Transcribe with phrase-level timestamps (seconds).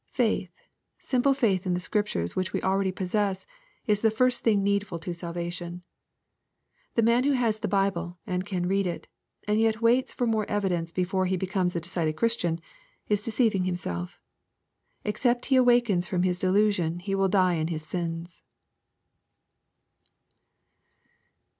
[0.17, 0.49] Faith^
[0.97, 3.45] simple faith in the Scriptures which we already possess,
[3.85, 5.83] is the first thing needful to salvation.
[6.95, 9.07] The man who has the Bible, and can read it,
[9.47, 12.59] and yet waits for mor^j evidence before he becomes a decided Christian,
[13.09, 14.23] is de ceiving himself
[15.03, 18.41] Except he awakens from his delusion he will die in his sins.